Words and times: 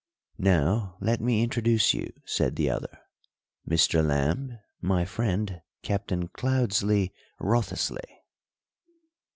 "Now 0.39 0.97
let 0.99 1.21
me 1.21 1.43
introduce 1.43 1.93
you," 1.93 2.11
said 2.25 2.55
the 2.55 2.71
other. 2.71 3.01
"Mr. 3.69 4.03
Lamb. 4.03 4.57
My 4.81 5.05
friend, 5.05 5.61
Captain 5.83 6.27
Cloudesley 6.27 7.13
Wriothesley. 7.39 8.23